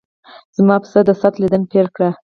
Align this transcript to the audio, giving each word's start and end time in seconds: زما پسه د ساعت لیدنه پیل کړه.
زما 0.57 0.75
پسه 0.83 0.99
د 1.05 1.09
ساعت 1.19 1.35
لیدنه 1.41 1.67
پیل 1.71 1.87
کړه. 1.95 2.09